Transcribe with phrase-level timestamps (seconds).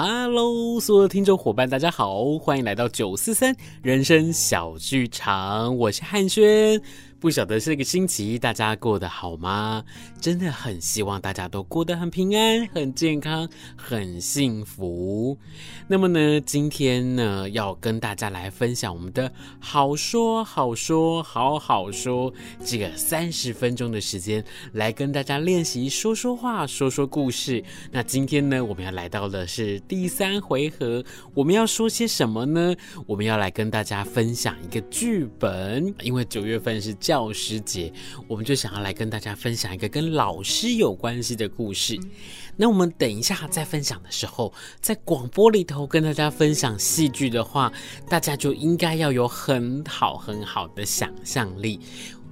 [0.00, 3.52] Hello，所有的听众伙伴，大家好，欢迎来到九四三
[3.82, 6.80] 人生小剧场，我是汉轩。
[7.20, 9.84] 不晓得这个星期大家过得好吗？
[10.20, 15.36] 真的很希望大家都过得很平安、很健康、很幸福。
[15.88, 22.32] 那么呢，今天呢要跟大家来分享我们的好说好说好好说
[22.64, 24.44] 这个三十分钟的时间，
[24.74, 27.60] 来跟大家练习说说话、说说故事。
[27.90, 31.04] 那今天呢，我们要来到的是第三回合，
[31.34, 32.76] 我们要说些什么呢？
[33.06, 36.96] 我们要来跟大家分享一个剧本，因为九月份是。
[37.08, 37.90] 教师节，
[38.26, 41.98] 我们就想要来跟大家分享一个跟老师有关系的故事。
[42.54, 47.72] 那我们等一下再分享的时候，在广播里头跟大家分享戏剧的话，
[48.10, 51.80] 大家就应该要有很好很好的想象力。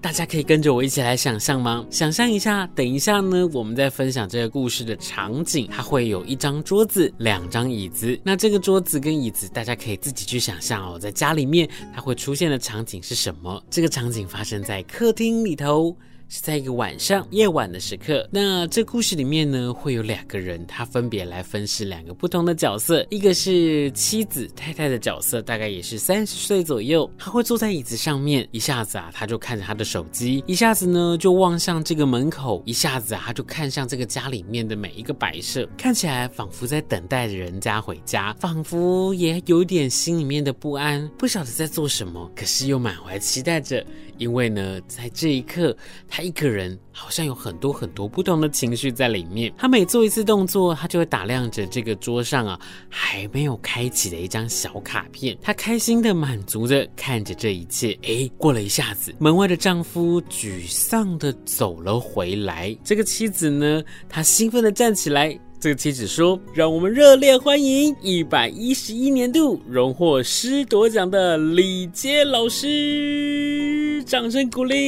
[0.07, 1.85] 大家可以跟着我一起来想象吗？
[1.91, 8.17] 想象一下，等一下呢，我们在分享这个故事的场景，它会有一张桌子，两张椅子。
[8.23, 13.61] 那这个桌子跟椅子，大家可以自己去想象哦，在家里面它会出现的场景是什么？
[13.69, 15.97] 这个场景发生在客厅里头。
[16.29, 43.85] 是在一个晚上夜晚的时刻，那这故事里面呢，会有两个人，他分别来分饰两个不同的角色，一个是妻子太太的角色，大概也是三十岁左右，他会坐在椅子上面，一下子啊，他就看着他的手机，一下子呢就望向这个门口，一下子啊，他就看向这个家里面的每一个摆设，看起来仿佛在等待着人家回家，仿佛也有点心里面的不安，不晓得在做什么，可是又满怀期待着。
[44.19, 45.77] 因为呢，在这一刻，
[46.09, 49.53] 他一个人好像有很多很多不同的情绪在里面。
[49.57, 55.37] 他每做一次动作，他就会打量着这个桌上啊还没有开启的一张小卡片。
[55.43, 57.99] 他开心的、满足的看着这一切。
[58.03, 62.77] 哎，过了一下子，门外的丈夫沮丧的走了回来。
[62.83, 65.39] 这个妻子呢，她兴奋的站起来。
[65.59, 74.85] 这个妻子说：“让我们热烈欢迎一百一十一年度荣获师铎奖的李杰老师，掌声鼓励。”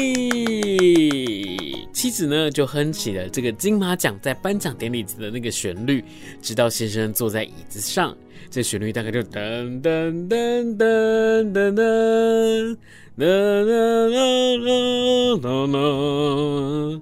[1.90, 6.04] 妻子呢就哼起了这个金马奖在颁奖典礼时的那个旋律，
[6.42, 8.14] 直到先生坐在椅子上，
[8.50, 12.76] 这旋律大概就噔噔噔噔噔噔噔
[13.16, 13.26] 噔
[13.66, 17.00] 噔噔噔噔。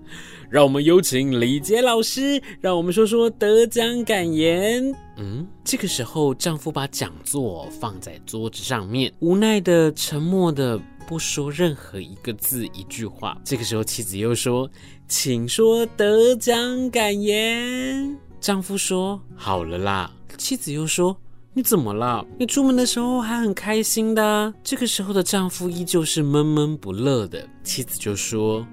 [0.49, 4.95] 让我们有请李杰老师，让我们说说得奖感言。
[5.17, 13.37] 嗯，这个时候，丈夫把讲座放在桌子上面，无奈的、沉默的，不说任何一个字、一句话。
[13.45, 14.71] 这个时候，妻子又说
[15.09, 21.17] ：“请说得奖感言。”丈夫说：“好了啦。”妻子又说
[21.55, 22.25] ：“你怎么了？
[22.39, 27.49] 你出门的时候还很开心的。”这个时候的丈夫依旧是闷闷不乐的。
[27.65, 28.65] 妻子就说：“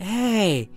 [0.00, 0.68] 哎。”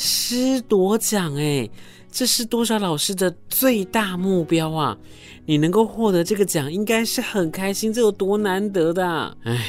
[0.00, 1.68] 师铎奖，哎，
[2.08, 4.96] 这是多少老师的最大目标啊！
[5.44, 9.36] 你能够获得这个奖，应该是很开心，这有多难得的啊！
[9.42, 9.60] 哎，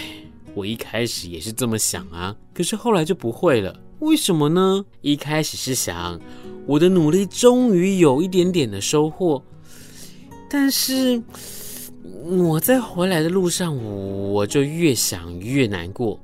[0.53, 3.75] 我一开始也是这么想啊，可是后来就不会了。
[4.01, 4.85] 为什么呢？
[5.01, 6.21] 一开始是想，
[6.67, 9.43] 我的努力终于有一点点的收获，
[10.47, 11.19] 但是
[12.23, 13.75] 我在回来的路上，
[14.31, 16.19] 我就越想越难过。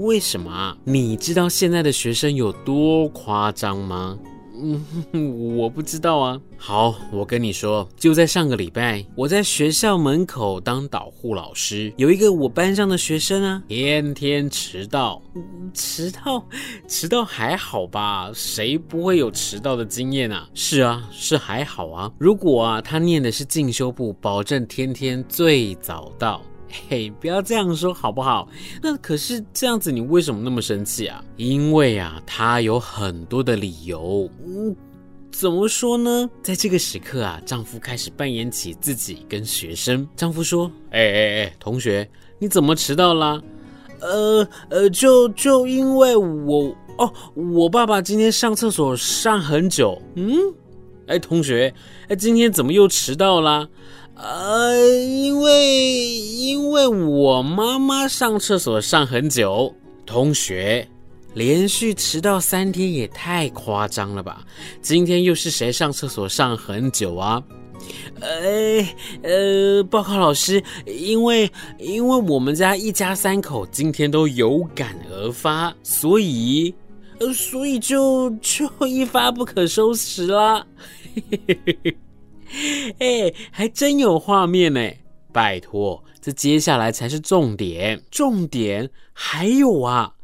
[0.00, 0.76] 为什么啊？
[0.84, 4.18] 你知道现在的学生有多夸张吗？
[4.60, 6.40] 嗯，我不知道啊。
[6.56, 15.22] 好，我跟你说，就在上个礼拜，我在学校门口当导护老师，有一个我班上的学生啊，天天迟到。
[15.72, 16.44] 迟到，
[16.88, 18.32] 迟到还好吧？
[18.34, 20.48] 谁不会有迟到的经验啊？
[20.54, 22.12] 是啊，是还好啊。
[22.18, 26.42] 如果啊，他念的是进修部，保证天天最早到。
[26.88, 28.48] 嘿，不要这样说好不好？
[28.82, 31.24] 那可是这样子，你为什么那么生气啊？
[31.36, 34.30] 因为啊，他有很多的理由。
[34.46, 34.76] 嗯，
[35.30, 36.28] 怎么说呢？
[36.42, 40.06] 在这个时刻啊，丈夫开始扮演起自己跟学生。
[40.16, 42.08] 丈夫说：“哎哎哎，同学，
[42.38, 43.40] 你怎么迟到啦？
[44.00, 50.00] 呃呃，就就因为我哦，我爸爸今天上厕所上很久。
[50.14, 50.36] 嗯，
[51.06, 51.74] 哎，同学，
[52.08, 53.66] 哎，今天怎么又迟到啦？
[54.18, 59.72] 呃，因为因为我妈妈上厕所上很久，
[60.04, 60.86] 同学
[61.34, 64.44] 连续迟到三天也太夸张了吧？
[64.82, 67.40] 今天又是谁上厕所上很久啊？
[68.20, 68.84] 呃
[69.22, 71.48] 呃，报告老师，因为
[71.78, 76.74] 因为我们家一家三口今天都有感而发，所以
[77.20, 80.66] 呃，所以就就一发不可收拾啦。
[81.14, 81.96] 嘿嘿嘿嘿
[82.98, 83.34] 嘿。
[83.52, 84.90] 还真有画面呢！
[85.32, 88.02] 拜托，这接下来才是重点。
[88.10, 90.14] 重点还有啊，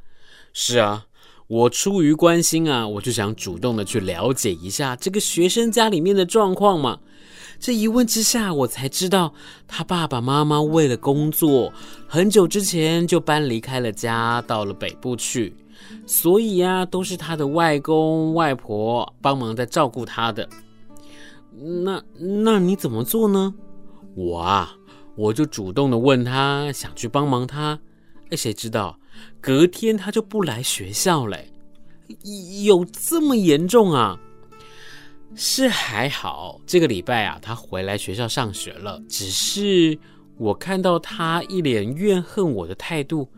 [0.52, 1.06] 是啊，
[1.46, 6.98] 我出于关心啊，我就想主动的去了解一下这个学生家里面的状况嘛。
[7.60, 9.32] 这一问之下，我才知道
[9.68, 11.72] 他爸爸妈妈为了工作，
[12.08, 15.54] 很久之前就搬离开了家，到了北部去。
[16.06, 20.48] 所以呀，都是他的外公外婆帮忙在照顾他的。
[21.56, 23.54] 那那你怎么做呢？
[24.14, 24.74] 我啊，
[25.16, 27.78] 我就主动的问他，想去帮忙他。
[28.30, 28.98] 哎，谁知道
[29.40, 31.52] 隔天他就不来学校嘞？
[32.64, 34.18] 有这么严重啊？
[35.36, 39.02] 是还好，这个礼拜啊，他回来学校上学了。
[39.08, 39.98] 只是
[40.36, 43.28] 我看到他一脸怨恨我的态度，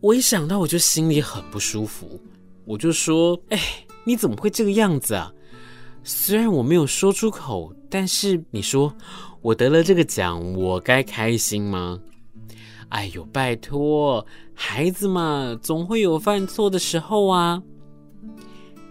[0.00, 2.20] 我一想到我就心里很不舒服。
[2.64, 3.60] 我就说：“哎，
[4.04, 5.32] 你怎么会这个样子啊？”
[6.04, 8.92] 虽然我没有说出口，但是你说
[9.40, 12.00] 我得了这个奖，我该开心吗？
[12.88, 17.62] 哎呦，拜托，孩子嘛，总会有犯错的时候啊。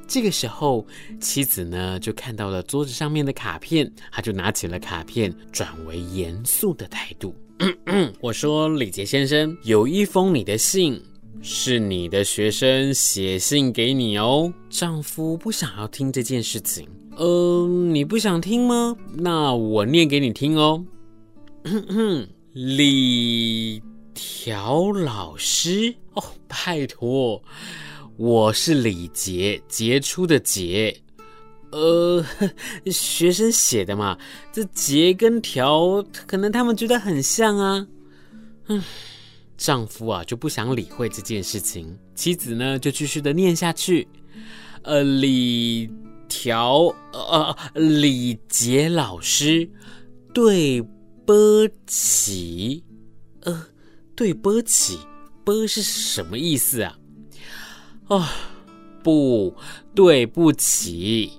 [0.07, 0.85] 这个时候，
[1.19, 7.33] 妻子呢就看到了桌子上面的卡片，他就拿起了卡片，转为严肃的态度。
[8.19, 10.99] 我说：“李杰先生，有一封你的信，
[11.41, 16.89] 是你的学生写信给你哦。”丈夫不想要听这件事情。
[17.17, 18.95] 呃，你不想听吗？
[19.15, 20.85] 那我念给你听哦。
[22.53, 23.81] 李
[24.13, 27.41] 条老师哦，拜托。
[28.17, 30.95] 我是李杰，杰出的杰，
[31.71, 32.23] 呃，
[32.91, 34.17] 学生写的嘛，
[34.51, 37.87] 这杰跟条，可能他们觉得很像啊。
[38.67, 38.83] 嗯，
[39.57, 44.07] 丈夫啊就不想理会这件事情，妻子呢就继续的念下去。
[44.83, 45.89] 呃，李
[46.31, 49.69] 条，呃，李杰老师，
[50.33, 50.81] 对
[51.25, 51.33] 不
[51.85, 52.85] 起，
[53.41, 53.65] 呃，
[54.15, 54.97] 对不起，
[55.43, 56.97] 不是什么意思啊？
[58.07, 58.25] 哦，
[59.03, 59.53] 不，
[59.93, 61.33] 对不起。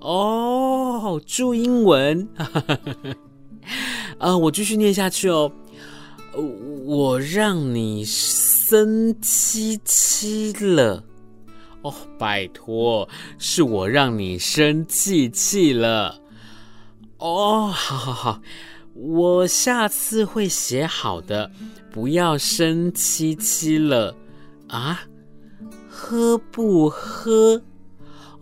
[0.00, 2.26] 哦，注英文。
[4.16, 5.52] 啊，我继续念下去哦。
[6.86, 11.04] 我让你生气气了。
[11.82, 16.20] 哦，拜托，是我让你生气气了。
[17.18, 18.42] 哦，好好好，
[18.94, 21.50] 我下次会写好的，
[21.90, 24.14] 不要生气气了
[24.68, 25.00] 啊。
[25.88, 27.60] 喝不喝？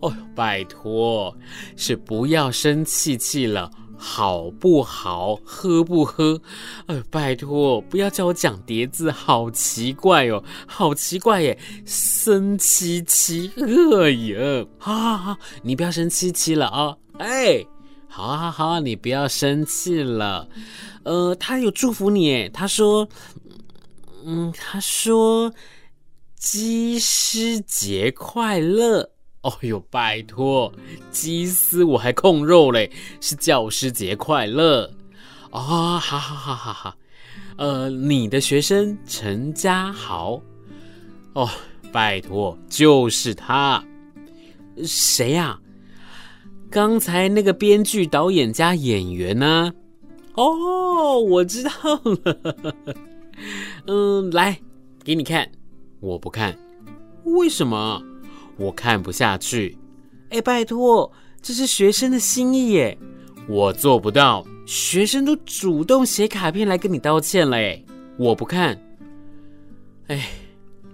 [0.01, 1.35] 哦，拜托，
[1.75, 3.69] 是不要生气气了，
[4.01, 5.37] 好不好？
[5.43, 6.41] 喝不喝？
[6.87, 11.59] 哎，拜托，不要叫我讲叠字，好奇怪哦，好奇怪耶！
[11.85, 16.95] 生气气，哎呀，好好好，你不要生气气了啊！
[17.17, 17.65] 哎，
[18.07, 20.47] 好好好，你不要生气了。
[21.03, 23.07] 呃，他有祝福你，他说，
[24.25, 25.53] 嗯，他说。
[26.41, 29.09] 鸡师节快乐！
[29.41, 30.71] 哦哟，拜托，
[31.11, 32.91] 鸡丝我还控肉嘞，
[33.21, 34.83] 是教师节快乐
[35.51, 35.59] 哦！
[35.59, 36.95] 好好好好好，
[37.57, 40.41] 呃，你的学生陈家豪，
[41.33, 41.49] 哦，
[41.91, 43.81] 拜托，就是他，
[44.83, 45.57] 谁呀？
[46.69, 49.73] 刚才那个编剧、导演加演员呢？
[50.35, 51.71] 哦，我知道
[52.03, 52.75] 了，
[53.87, 54.59] 嗯，来，
[55.03, 55.49] 给你看。
[56.01, 56.57] 我不看，
[57.23, 58.01] 为什么？
[58.59, 59.77] 我看不下去。
[60.29, 61.11] 哎，拜托，
[61.41, 62.97] 这是学生的心意耶，
[63.47, 64.45] 我做不到。
[64.65, 67.83] 学生都主动写卡片来跟你道歉了，哎，
[68.17, 68.79] 我不看。
[70.07, 70.29] 哎，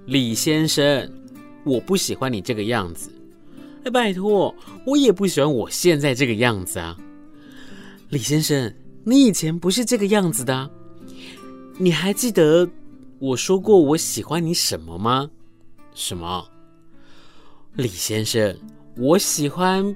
[0.06, 1.12] 李先生，
[1.66, 3.12] 我不喜欢你这个样子。
[3.84, 6.96] 哎，拜托，我也不喜欢我现在这个样子啊。
[8.10, 8.74] 李先生，
[9.04, 10.70] 你以前不是这个样子的，
[11.78, 12.70] 你还记得？
[13.20, 15.30] 我说过我喜欢你什么吗？
[15.94, 16.46] 什么？
[17.75, 18.55] 李先生，
[18.96, 19.94] 我喜欢，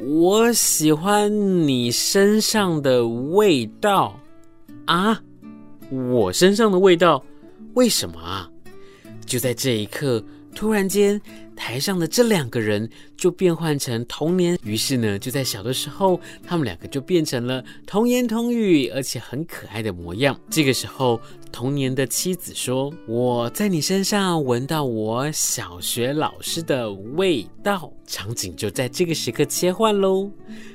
[0.00, 1.28] 我喜欢
[1.66, 4.16] 你身上的味道
[4.86, 5.20] 啊！
[5.90, 7.24] 我身上的味道，
[7.74, 8.48] 为什么啊？
[9.26, 11.20] 就在这一刻，突然间。
[11.54, 20.36] 台上的这两个人就变换成童年，于是呢，就在小的时候，他们两个就变成了童言童语，而且很可爱的模样。
[20.50, 21.20] 这个时候，
[21.52, 30.30] 童年的妻子说：“我在你身上闻到我小学老师的味道。”场景就在这个时刻切换喽，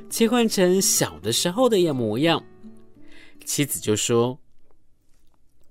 [0.09, 2.41] 切换成小的时候的样模样。
[3.43, 4.39] 妻子就说：“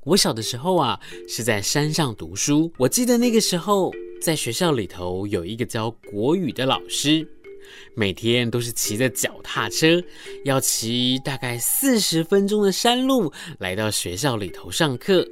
[0.05, 7.29] 我小的时候啊，是在山上读书，我记得那个时候。”在学校里头有一个教国语的老师，
[7.95, 10.03] 每天都是骑着脚踏车，
[10.45, 15.27] 要骑大概四十分钟的山路来到学校里头上课。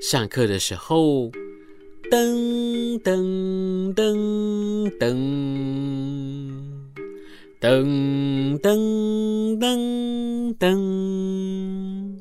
[0.00, 1.30] 上课的时候，
[2.10, 5.16] 噔噔噔噔，
[7.60, 12.20] 噔噔噔噔。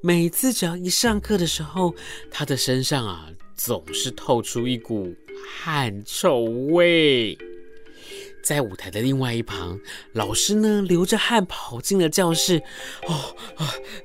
[0.00, 1.94] 每次只要一上课的时候，
[2.30, 5.12] 他的身上啊总是透出一股
[5.48, 7.36] 汗臭味。
[8.46, 9.76] 在舞台的另外一旁，
[10.12, 12.62] 老师呢流着汗跑进了教室。
[13.08, 13.34] 哦，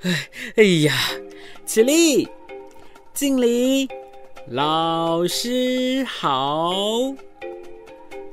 [0.02, 0.98] 哎哎呀，
[1.64, 2.28] 起立，
[3.14, 3.88] 敬礼，
[4.48, 6.74] 老师好。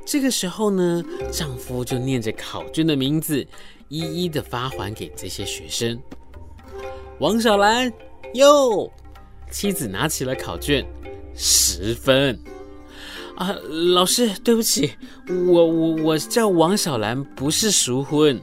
[0.07, 3.47] 这个时候呢，丈夫就念着考卷的名字，
[3.89, 6.01] 一一的发还给这些学生。
[7.19, 7.93] 王小兰，
[8.33, 8.91] 哟，
[9.51, 10.87] 妻子拿起了考卷，
[11.35, 12.43] 十分。
[13.39, 13.55] 啊，
[13.95, 14.93] 老师，对不起，
[15.29, 18.41] 我我我叫王小兰，不是淑芬。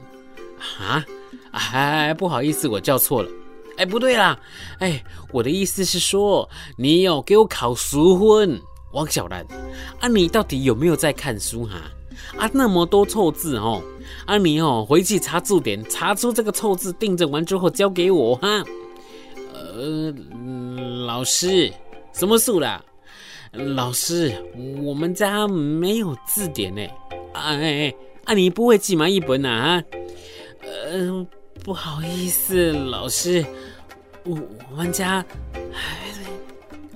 [0.80, 1.04] 啊，
[1.50, 3.28] 哎，不好意思，我叫错了。
[3.76, 4.40] 哎，不对啦，
[4.78, 6.48] 哎，我的意思是说，
[6.78, 8.58] 你有给我考淑芬，
[8.92, 9.46] 王小兰。
[10.00, 11.74] 啊，你到底有没有在看书哈？
[12.38, 13.82] 啊，那么多错字哦。
[14.24, 18.64] 啊，你哦，回去查字典，查出这个错字，订正完之后交给我哈。
[19.52, 20.10] 呃，
[21.06, 21.70] 老师，
[22.14, 22.82] 什么数啦？
[23.56, 24.32] 老师，
[24.82, 26.82] 我们家没有字典呢。
[27.32, 27.94] 哎哎，
[28.24, 29.08] 啊，你不会寄吗？
[29.08, 29.82] 一本啊？
[30.62, 31.26] 呃，
[31.64, 33.44] 不好意思，老师，
[34.24, 34.38] 我
[34.70, 35.24] 我们家，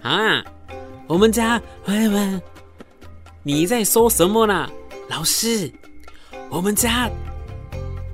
[0.03, 0.45] 啊，
[1.07, 2.41] 我们家，喂喂，
[3.43, 4.69] 你在说什么呢？
[5.09, 5.71] 老师，
[6.51, 7.11] 我们家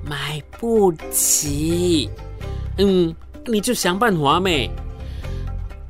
[0.03, 2.09] 买不起。
[2.77, 3.13] 嗯，
[3.45, 4.69] 你就想办法没？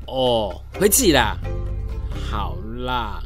[0.07, 1.37] 哦，回去啦。
[2.29, 3.21] 好啦，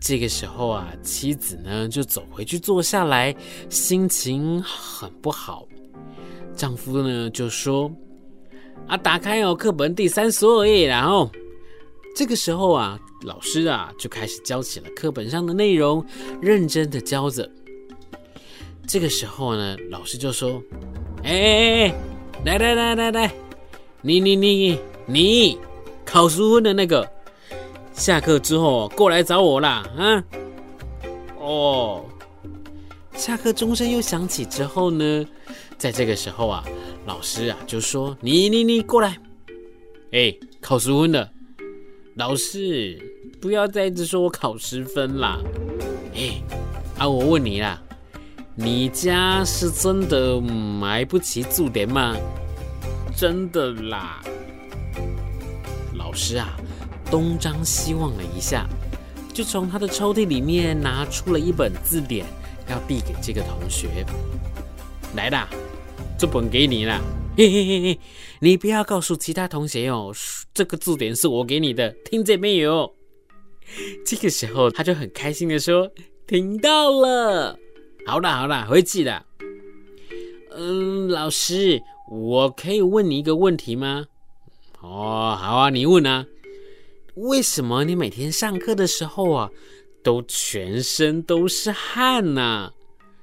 [0.00, 3.34] 这个时候啊，妻子呢就走回去坐下来，
[3.68, 5.66] 心情很不好。
[6.56, 7.90] 丈夫呢就说
[8.88, 11.30] ：“啊，打开哦，课本第三十二页，然后
[12.16, 16.04] 这个时候啊，老师啊就开始教起了课本上的内容，
[16.40, 17.48] 认真的教着。
[18.86, 20.62] 这个时候呢，老师就说
[21.22, 21.94] ：‘哎哎哎，
[22.44, 23.32] 来来来来来，
[24.00, 25.58] 你你你你
[26.04, 27.06] 考淑芬的那个。’”
[27.98, 30.24] 下课之后过来找我啦，啊！
[31.36, 32.04] 哦，
[33.14, 35.26] 下课钟声又响起之后呢，
[35.76, 36.64] 在这个时候啊，
[37.06, 39.18] 老师啊就说：“你你你过来，
[40.12, 41.28] 哎，考十分的，
[42.14, 42.96] 老师
[43.40, 45.40] 不要再一直说我考十分啦，
[46.14, 46.40] 哎，
[46.98, 47.82] 啊，我问你啦，
[48.54, 52.16] 你家是真的买不起字典吗？
[53.16, 54.22] 真的啦，
[55.96, 56.56] 老师啊。”
[57.10, 58.66] 东张西望了一下，
[59.32, 62.26] 就从他的抽屉里面拿出了一本字典，
[62.68, 64.04] 要递给这个同学。
[65.16, 65.48] 来啦，
[66.18, 67.00] 这本给你了。
[67.36, 68.00] 嘿嘿嘿嘿，
[68.40, 70.12] 你不要告诉其他同学哦，
[70.52, 72.92] 这个字典是我给你的，听见没有？
[74.04, 75.90] 这个时候他就很开心的说
[76.26, 77.58] ：“听到了。”
[78.06, 79.24] 好啦好啦，回去了。
[80.56, 84.06] 嗯，老师，我可以问你一个问题吗？
[84.80, 86.26] 哦，好啊，你问啊。
[87.20, 89.50] 为什么你每天上课的时候啊，
[90.02, 92.72] 都全身都是汗呢、啊？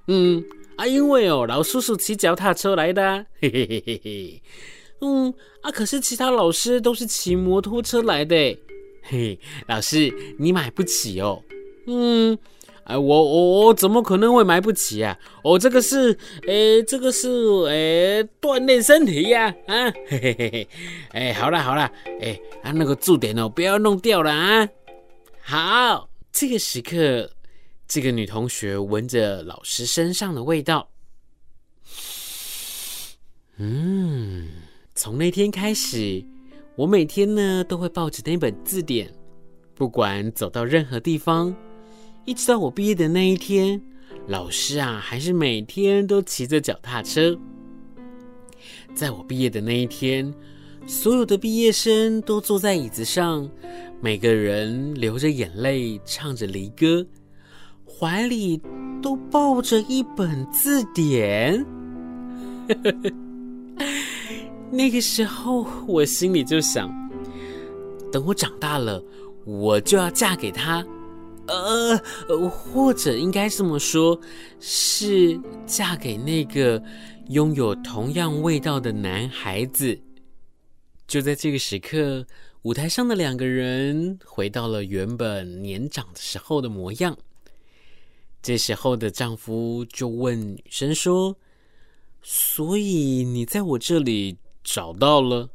[0.07, 0.43] 嗯
[0.75, 4.41] 啊，因为哦，老叔叔骑脚踏车来的，嘿嘿嘿嘿嘿。
[5.01, 8.35] 嗯啊，可是其他老师都是骑摩托车来的，
[9.03, 11.41] 嘿，老师你买不起哦。
[11.87, 12.37] 嗯。
[12.85, 15.17] 哎，我我我怎么可能会买不起啊？
[15.43, 16.15] 我、哦、这个是，
[16.47, 17.27] 哎，这个是，
[17.67, 20.67] 哎，锻炼身体呀，啊，嘿嘿嘿嘿，
[21.09, 24.69] 哎，好了好了，哎，啊，那个字典哦，不要弄掉了啊。
[25.41, 27.31] 好，这个时刻，
[27.87, 30.87] 这个女同学闻着老师身上的味道，
[33.57, 34.47] 嗯，
[34.93, 36.23] 从那天开始，
[36.75, 39.11] 我每天呢都会抱着那本字典，
[39.73, 41.55] 不管走到任何地方。
[42.25, 43.79] 一直到我毕业的那一天，
[44.27, 47.37] 老师啊，还是每天都骑着脚踏车。
[48.95, 50.33] 在我毕业的那一天，
[50.87, 53.47] 所有的毕业生都坐在椅子上，
[54.01, 57.05] 每个人流着眼泪，唱着离歌，
[57.85, 58.59] 怀里
[59.03, 61.63] 都抱着一本字典。
[64.71, 66.91] 那个时候，我心里就想：
[68.11, 68.99] 等我长大了，
[69.45, 70.83] 我就要嫁给他。
[71.47, 74.19] 呃，或者应该这么说，
[74.59, 76.81] 是嫁给那个
[77.29, 79.99] 拥有同样味道的男孩子。
[81.07, 82.25] 就在这个时刻，
[82.63, 87.15] 舞台上的两个人回到了原本年长的时候的模样。
[88.41, 91.37] 这时候的丈夫就问女生说
[92.23, 95.49] ：“所以你在我这里找到了？”“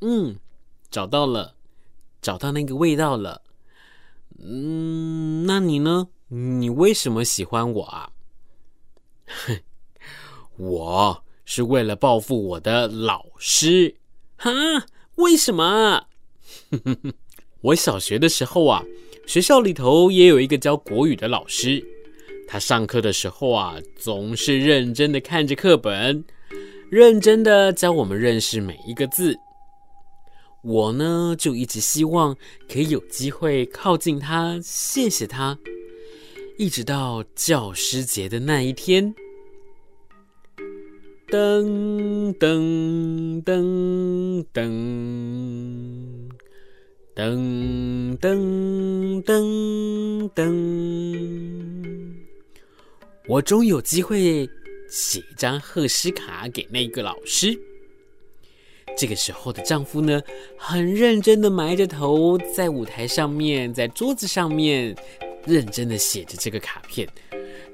[0.00, 0.38] 嗯，
[0.90, 1.54] 找到了，
[2.22, 3.42] 找到那个味道了。”
[4.40, 6.08] 嗯，那你呢？
[6.28, 8.10] 你为什么喜欢我啊？
[9.26, 9.58] 哼，
[10.56, 13.94] 我是为了报复我的老师。
[14.36, 14.50] 哈？
[15.16, 16.06] 为什么？
[17.62, 18.84] 我小学的时候啊，
[19.26, 21.84] 学校里头也有一个教国语的老师。
[22.46, 26.24] 他上课的时候啊，总是认真的看着课本，
[26.90, 29.36] 认真的教我们认识每一个字。
[30.62, 32.36] 我呢，就一直希望
[32.68, 35.58] 可以有机会靠近他，谢谢他。
[36.58, 39.14] 一直到教师节的那一天，
[41.28, 44.84] 噔噔噔噔
[47.14, 52.12] 噔噔噔噔，
[53.28, 54.50] 我终有机会
[54.90, 57.56] 写一张贺诗卡给那个老师。
[58.98, 60.20] 这个时候的丈夫呢，
[60.58, 64.94] 很认真的埋着头，在舞台上面，在桌子上面。
[65.46, 67.08] 认真的写着这个卡片，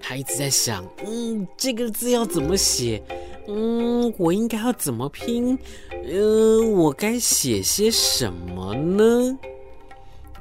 [0.00, 3.02] 他一直在想，嗯，这个字要怎么写？
[3.48, 5.58] 嗯，我应该要怎么拼？
[5.90, 9.36] 嗯、呃，我该写些什么呢？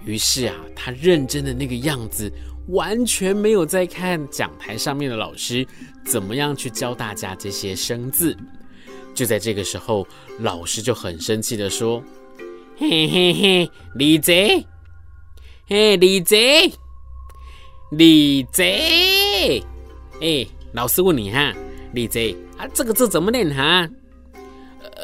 [0.06, 2.32] 于是啊，他认真的那个样子，
[2.68, 5.66] 完全没有在看讲台上面的老师
[6.06, 8.38] 怎么样去教大家这些生字。
[9.14, 10.08] 就在这个时候，
[10.40, 12.04] 老师就很生气的说
[12.78, 14.66] ：“嘿嘿嘿，李贼，
[15.68, 16.72] 嘿，李贼。”
[17.96, 19.64] 李贼，
[20.20, 21.54] 哎，老师问你哈，
[21.94, 23.88] 李贼啊，这个字怎么念哈？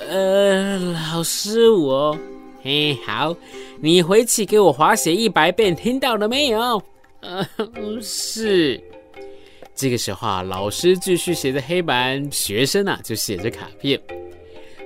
[0.08, 0.80] 呃，
[1.14, 2.18] 老师我，
[2.64, 3.38] 嘿，好，
[3.80, 6.82] 你回去给我划写一百遍，听到了没有？
[7.20, 8.82] 呃，不是。
[9.80, 13.98] 这个时候啊，老师继续写着黑板，学生啊就写着卡片。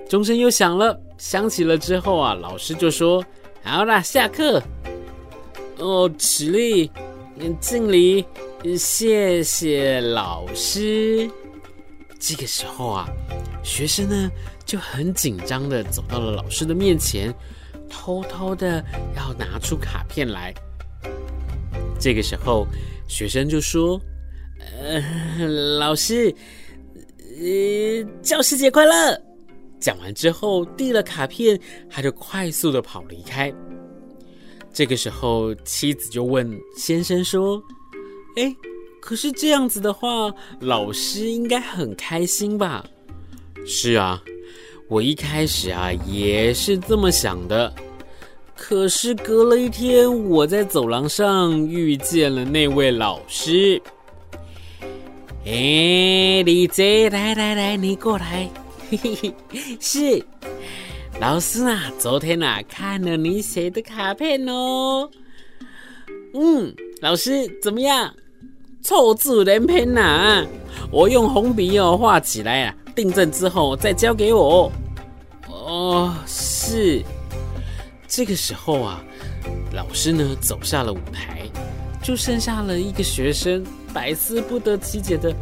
[0.08, 3.26] 钟声又响了，响起了之后啊，老师就说
[3.66, 4.62] ：“好啦，下课。”
[5.82, 6.92] 哦，起立。
[7.60, 8.24] 敬礼，
[8.78, 11.28] 谢谢老师。
[12.20, 13.10] 这个时候啊，
[13.64, 14.30] 学生呢
[14.64, 17.34] 就很紧张的走到了老师的面前，
[17.90, 18.86] 偷偷的
[19.18, 20.54] 要拿出卡片来。
[22.00, 22.68] 这个时候，
[23.08, 24.00] 学生就说
[24.72, 25.48] ：“呃，
[25.80, 26.34] 老师，
[27.40, 29.20] 呃，教师节快乐！”
[29.80, 33.54] 讲完之后，递了卡片，他就快速的跑离开。
[34.72, 37.62] 这个时候，妻子就问先生说
[38.38, 38.56] ：“哎，
[39.02, 42.86] 可是这样子的话，老师应该很开心吧
[43.68, 44.24] ？”“是啊，
[44.88, 47.74] 我一开始啊也是这么想的。
[48.56, 53.82] 可是隔了一天，我在走廊上遇见了那位老师。
[55.46, 58.50] 哎，李贼，来来来，你过来，
[58.90, 59.36] 嘿嘿嘿，
[59.80, 60.26] 是。”
[61.20, 65.10] 老师啊，昨天啊看了你写的卡片哦。
[66.34, 68.14] 嗯，老师怎么样？
[68.82, 70.46] 错字连篇呐！
[70.90, 74.72] 我用红笔哦画起来啊，订正之后再交给我。
[75.48, 77.04] 哦，是。
[78.08, 79.04] 这个时候啊，
[79.74, 81.48] 老师呢走下了舞台，
[82.02, 85.34] 就剩下了一个学生，百思不得其解的，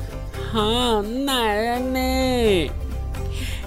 [0.53, 2.69] 啊，奶奶。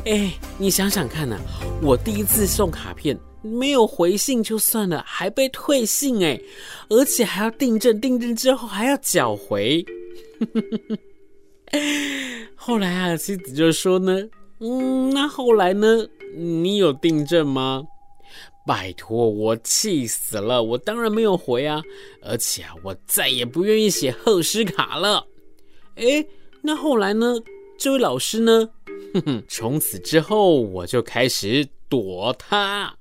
[0.05, 1.39] 哎，你想想看呐，
[1.81, 6.39] 我第一次送卡片没有回信就算了，还被退信哎，
[6.91, 9.85] 而且还要订正，订正之后还要缴回。
[12.55, 14.21] 后来啊，妻子就说呢，
[14.61, 16.07] 嗯，那后来呢？
[16.37, 17.83] 你有订正吗？
[18.67, 21.83] 拜托，我气死了，我当然没有回啊，
[22.23, 25.27] 而且啊，我再也不愿意写贺诗卡了。
[25.97, 26.25] 哎，
[26.63, 27.37] 那后来呢？
[27.77, 28.71] 这位老师呢？
[29.15, 32.97] 哼哼，从此之后我就开始躲他。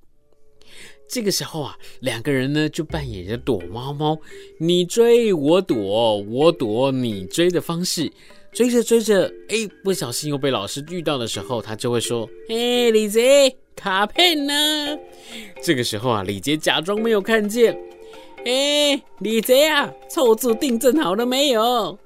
[1.08, 4.20] 这个时候啊，两个人呢就扮演着躲猫猫，
[4.60, 8.12] 你追我躲，我躲你追的方式，
[8.52, 14.98] 追着追着，哎，不小心又被老师遇到的时候，他就会说：“哎，李贼，卡片呢？”
[15.62, 17.78] 这个时候啊，李杰假装没有看见。
[18.46, 21.98] 哎，李杰啊，错字订正好了没有？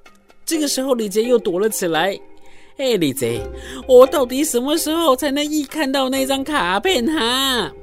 [0.46, 2.18] 这个时候，李杰又躲了起来。
[2.78, 3.42] 哎，李杰，
[3.88, 7.74] 我到底什么时候才能一看到那张卡片哈？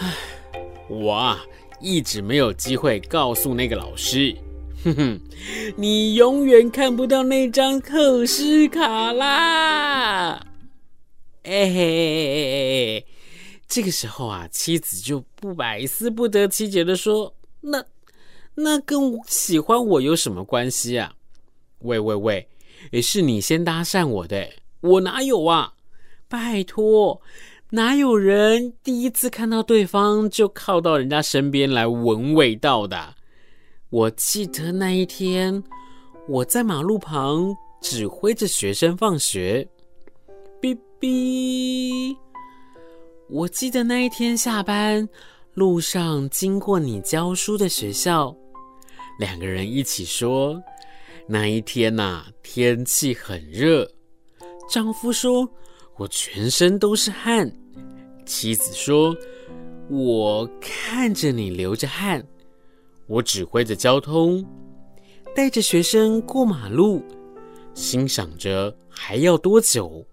[0.00, 0.14] 唉，
[0.90, 1.40] 我啊，
[1.80, 4.34] 一直没有机会告诉那个老师。
[4.82, 5.20] 哼哼，
[5.76, 10.44] 你永远看不到那张贺诗卡啦！
[11.42, 13.06] 哎嘿，
[13.66, 17.84] 这个时候啊，妻子就不百思不得其解的说：“那
[18.54, 21.14] 那跟喜欢我有什么关系啊？”
[21.80, 22.48] 喂喂喂！
[22.90, 24.48] 也是你先搭讪我的，
[24.80, 25.74] 我哪有啊？
[26.28, 27.20] 拜托，
[27.70, 33.14] 哪有人第一次看到对方就靠到人家身边来闻味道的？
[33.90, 35.62] 我记得那一天，
[36.28, 39.68] 我在马路旁指挥着学生放学。
[41.02, 42.16] 哔，
[43.28, 45.08] 我记得那一天下班
[45.52, 48.32] 路上经过你教书的学校，
[49.18, 50.62] 两个人一起说，
[51.26, 53.90] 那一天呐，天气很热。
[54.70, 55.50] 丈夫说，
[55.96, 57.52] 我全身都是汗。
[58.24, 59.12] 妻子说，
[59.90, 62.24] 我看着你流着汗。
[63.08, 64.46] 我指挥着交通，
[65.34, 67.02] 带着学生过马路，
[67.74, 70.06] 心想着还要多久。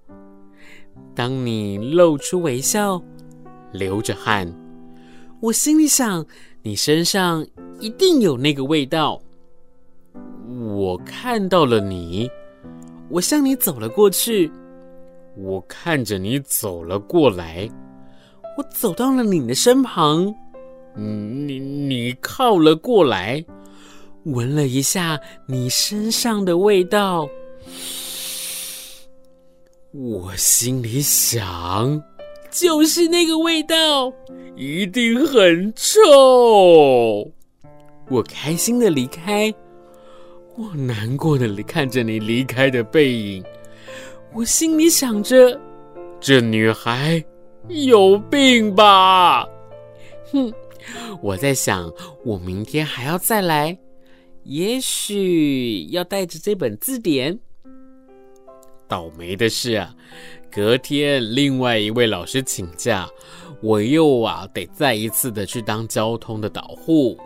[1.15, 3.01] 当你露出微笑，
[3.71, 4.51] 流着汗，
[5.41, 6.25] 我心里想，
[6.61, 7.45] 你身上
[7.79, 9.21] 一定有那个味道。
[10.75, 12.29] 我看到了你，
[13.09, 14.51] 我向你走了过去。
[15.35, 17.69] 我看着你走了过来，
[18.57, 20.33] 我走到了你的身旁。
[20.95, 23.43] 你你靠了过来，
[24.23, 27.29] 闻了一下你身上的味道。
[29.91, 31.99] 我心里想，
[32.51, 34.13] 就是那个味道，
[34.55, 37.27] 一定很臭。
[38.07, 39.51] 我开心的离开，
[40.55, 43.43] 我难过的看着你离开的背影。
[44.31, 45.59] 我心里想着，
[46.19, 47.23] 这女孩
[47.67, 49.43] 有病吧？
[50.31, 50.53] 哼，
[51.19, 51.91] 我在想，
[52.23, 53.75] 我明天还要再来，
[54.43, 57.39] 也许要带着这本字典。
[58.89, 59.95] 倒霉的是啊，
[60.51, 63.07] 隔天另外一位老师请假，
[63.61, 67.17] 我又啊得再一次的去当交通的导护。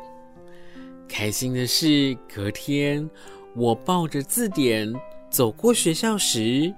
[1.08, 3.10] 开心的是，隔天
[3.56, 4.94] 我抱着字典
[5.30, 6.74] 走过学校时。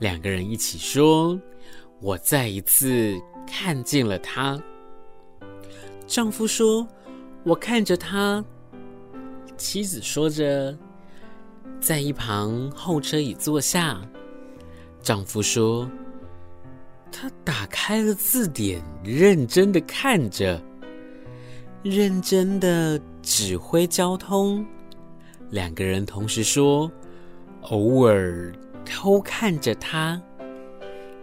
[0.00, 1.38] 两个人一起说
[2.00, 3.14] ：“我再一次
[3.46, 4.60] 看见了他。”
[6.06, 6.86] 丈夫说
[7.44, 8.44] ：“我看着他。”
[9.58, 10.76] 妻子说着，
[11.80, 14.00] 在一旁候车椅坐下。
[15.00, 15.90] 丈夫说
[17.10, 20.62] ：“他打开了字典，认真的看着，
[21.82, 24.64] 认真的指挥交通。”
[25.50, 26.90] 两个人同时说
[27.70, 28.52] ：“偶尔。”
[28.90, 30.18] 偷看着他，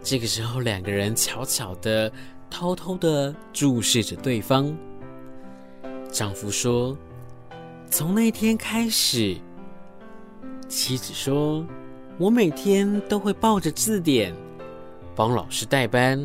[0.00, 2.10] 这个时候，两个人悄悄的、
[2.48, 4.72] 偷偷的注视着对方。
[6.12, 6.96] 丈夫说
[7.90, 9.36] ：“从那天开始。”
[10.68, 11.64] 妻子说
[12.18, 14.34] ：“我每天都会抱着字典，
[15.14, 16.20] 帮老师代班，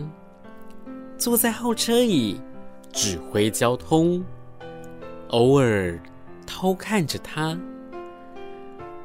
[1.17, 2.39] 坐在后车椅，
[2.91, 4.23] 指挥交通，
[5.29, 6.01] 偶尔
[6.45, 7.57] 偷看着他。”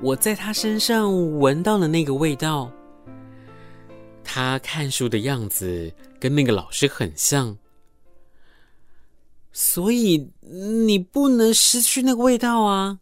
[0.03, 2.70] 我在他身上闻到了那个味道。
[4.22, 7.57] 他看书的样子跟那个老师很像，
[9.53, 12.99] 所以你不能失去那个味道啊。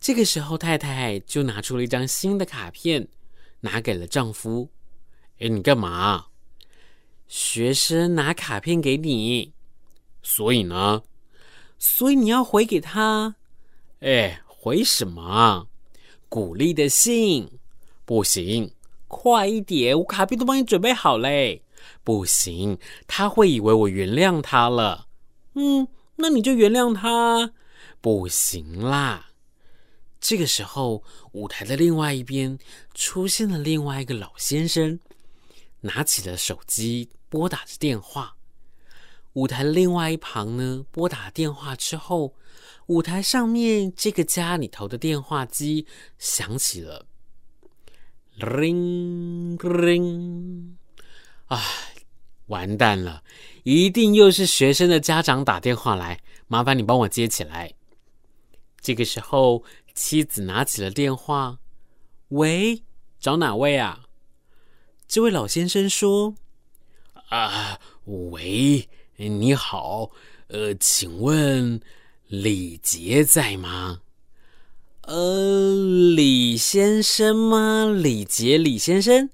[0.00, 3.08] 这个时候，太太就拿出了一张新的卡片，
[3.60, 4.70] 拿给了丈夫。
[5.38, 6.26] 哎，你干嘛？
[7.26, 9.52] 学生拿卡片给你，
[10.22, 11.02] 所以呢？
[11.78, 13.36] 所以你要回给他。
[14.00, 14.42] 哎。
[14.60, 15.68] 回什么？
[16.28, 17.48] 鼓励的信？
[18.04, 18.74] 不行，
[19.06, 19.96] 快一点！
[19.96, 21.62] 我卡片都帮你准备好嘞。
[22.02, 25.06] 不行，他会以为我原谅他了。
[25.54, 27.52] 嗯，那你就原谅他。
[28.00, 29.27] 不行啦。
[30.20, 31.02] 这个时候，
[31.32, 32.58] 舞台的另外一边
[32.94, 34.98] 出现了另外一个老先生，
[35.80, 38.36] 拿起了手机拨打着电话。
[39.34, 42.34] 舞台的另外一旁呢，拨打电话之后。
[42.86, 45.86] 舞台上面这个家里头的电话机
[46.18, 47.04] 响起了
[48.38, 50.70] ，ring ring，
[51.48, 51.62] 啊，
[52.46, 53.22] 完蛋了，
[53.62, 57.74] 一定又是学生的家长打电话来，麻烦你帮我接起来。
[58.80, 59.62] 这个时候，
[59.98, 61.58] 妻子拿起了电话，
[62.28, 62.84] 喂，
[63.18, 64.04] 找哪位啊？
[65.08, 66.36] 这位老先生说
[67.30, 70.12] ：“啊，喂，你好，
[70.46, 71.80] 呃，请问。”
[72.28, 74.02] 李杰在吗？
[75.00, 75.74] 呃，
[76.14, 77.86] 李先生吗？
[77.86, 79.30] 李杰，李先生。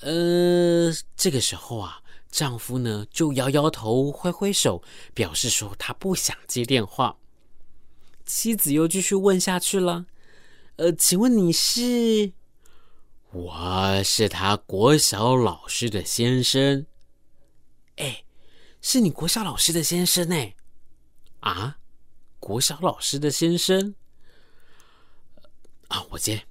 [0.00, 4.82] 呃，这个时候啊，丈夫呢就摇摇头，挥挥手，
[5.12, 7.18] 表示说他不想接电话。
[8.26, 10.04] 妻子又继续问下去了。
[10.76, 12.32] 呃，请问你是？
[13.30, 16.84] 我是他国小老师的先生。
[17.96, 18.24] 哎，
[18.82, 20.52] 是你国小老师的先生呢。
[21.40, 21.78] 啊，
[22.40, 23.94] 国小老师的先生
[25.88, 26.46] 啊，我接。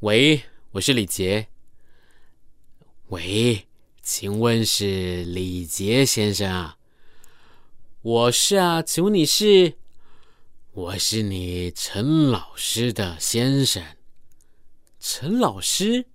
[0.00, 1.48] 喂，我是李杰。
[3.08, 3.66] 喂，
[4.02, 6.76] 请问是李杰先生啊？
[8.02, 9.78] 我是啊，请问你是？
[10.78, 13.82] 我是你陈老师的先生。
[15.00, 16.06] 陈老师，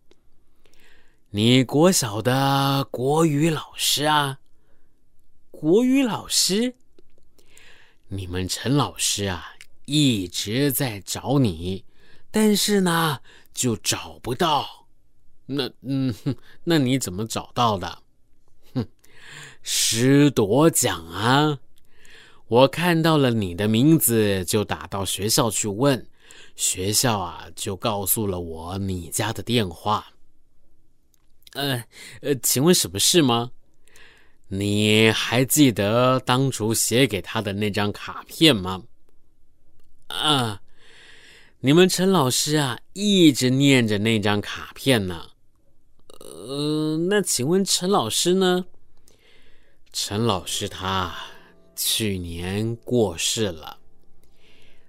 [1.32, 4.40] 你国小的国语老师啊？
[5.52, 6.76] 国语老师，
[8.08, 11.84] 你们陈老师啊，一直在找你，
[12.32, 13.20] 但是呢，
[13.54, 14.88] 就找不到。
[15.46, 16.16] 那嗯，
[16.64, 18.02] 那你怎么找到的？
[18.74, 18.88] 哼，
[19.62, 21.60] 师铎奖啊！
[22.48, 26.06] 我看到了你的名字，就打到学校去问，
[26.56, 30.06] 学校啊就告诉了我你家的电话。
[31.54, 31.84] 呃
[32.22, 33.52] 呃，请问什么事吗？
[34.48, 38.84] 你还记得当初写给他的那张卡片吗？
[40.08, 40.62] 啊，
[41.60, 45.28] 你们陈老师啊一直念着那张卡片呢。
[46.20, 48.66] 呃，那请问陈老师呢？
[49.92, 51.16] 陈老师他。
[51.76, 53.78] 去年过世了，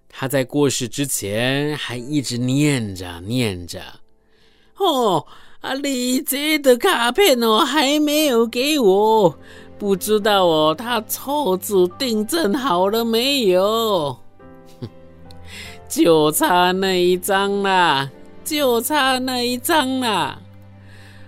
[0.09, 3.83] 他在过世之前还一直念着念着。
[4.77, 5.27] 哦，
[5.61, 9.39] 啊，李杰的卡片哦还没有给我，
[9.79, 14.17] 不知道哦他错字订正好了没有？
[15.89, 18.11] 就差那一张啦，
[18.45, 20.41] 就差那一张啦。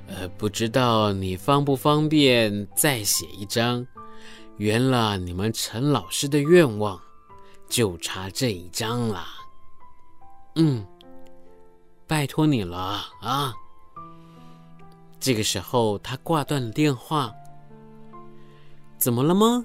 [0.09, 3.87] 呃，不知道你方不方便再写一张？
[4.59, 7.01] 圆了你们陈老师的愿望，
[7.69, 9.27] 就差这一张了。
[10.55, 10.87] 嗯，
[12.07, 13.55] 拜托你了啊！
[15.21, 17.35] 这个时候，他挂断了电话。
[18.97, 19.65] 怎么了吗？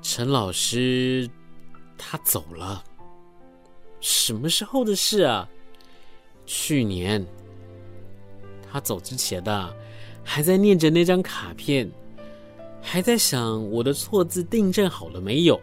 [0.00, 1.28] 陈老师
[1.98, 2.82] 他走了。
[4.00, 5.46] 什么时候的事啊？
[6.46, 7.26] 去年。
[8.72, 9.76] 他走之前的，
[10.24, 11.90] 还在念着那张卡片。
[12.82, 15.60] 还在想我的错字订正好了没有？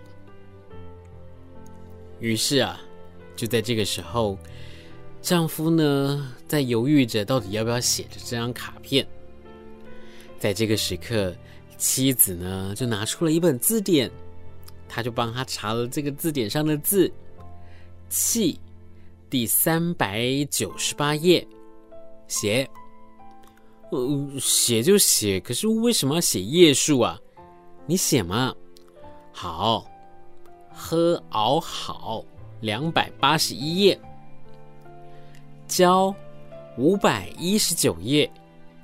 [2.19, 2.79] 于是啊，
[3.35, 4.37] 就在这个时候，
[5.21, 9.05] 丈夫呢在犹豫着到底要不要写着这张卡片。
[10.39, 11.35] 在这个时刻，
[11.77, 14.09] 妻子呢就拿出了一本字典，
[14.87, 17.11] 他就帮他查了这个字典上的字
[18.09, 18.59] “气”，
[19.29, 21.45] 第三百九十八页，
[22.27, 22.67] 写。
[23.89, 27.19] 呃，写就写，可是为什么要写页数啊？
[27.85, 28.53] 你写嘛。
[29.31, 29.85] 好，
[30.73, 32.23] 喝熬好，
[32.59, 33.99] 两百八十一页。
[35.67, 36.13] 交，
[36.77, 38.29] 五百一十九页。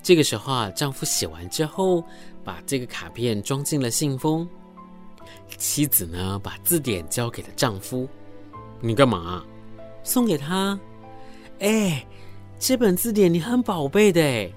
[0.02, 2.04] 这个时候啊，丈夫写完之后，
[2.44, 4.48] 把这个卡片装进了信封。
[5.58, 8.08] 妻子呢，把字典交给了丈夫。
[8.80, 9.44] 你干嘛？
[10.04, 10.80] 送给他。
[11.60, 12.06] 哎，
[12.60, 14.52] 这本字典你很宝贝的哎。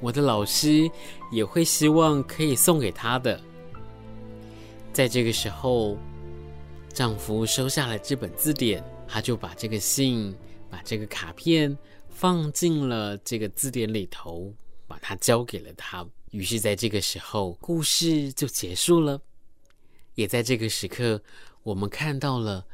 [0.00, 0.90] 我的老师
[1.32, 3.40] 也会希望可以送给他的。
[4.92, 5.96] 在这个时候，
[6.92, 10.34] 丈夫收下了这本字典，他就把这个信、
[10.70, 11.76] 把这个卡片
[12.08, 14.52] 放进了这个字典里头，
[14.86, 16.06] 把它交给了他。
[16.30, 19.20] 于是，在这个时候，故事就结束了。
[20.14, 21.22] 也在这个时刻，
[21.62, 22.66] 我们看到了。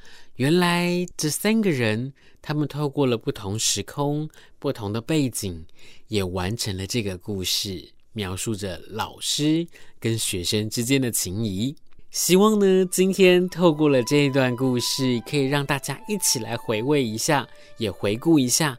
[0.43, 4.29] 原来这三个人，他们透过了不同时空、
[4.59, 5.65] 不同的背景，
[6.09, 9.65] 也完成了这个故事，描述着老师
[10.01, 11.77] 跟学生之间的情谊。
[12.11, 17.47] 希望呢，今天透过了这一段故事，可以让大家一起来回味一下，
[17.79, 18.77] 也回顾一下，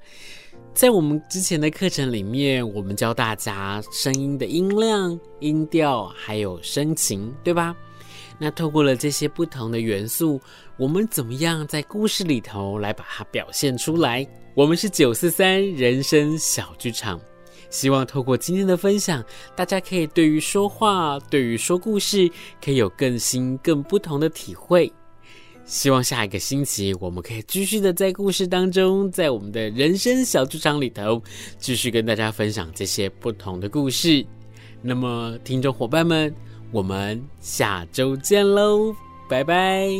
[0.73, 7.73] 在我们之前的课程里面，我们教大家声音的音量、音调，还有声情，对吧？
[8.39, 10.39] 那透过了这些不同的元素，
[10.77, 14.27] 我们怎么样在故事里头来把它表现出来？
[14.55, 17.19] 我们是九四三人生小剧场，
[17.69, 19.23] 希望透过今天的分享，
[19.55, 22.29] 大家可以对于说话、对于说故事，
[22.63, 24.91] 可以有更新、更不同的体会。
[25.65, 31.23] 希望下一个星期，我们可以继续的在故事当中，在我们的人生小剧场里头，
[31.57, 34.25] 继续跟大家分享这些不同的故事。
[34.81, 36.33] 那么，听众伙伴们。
[36.73, 38.95] 我们下周见喽，
[39.29, 39.91] 拜拜。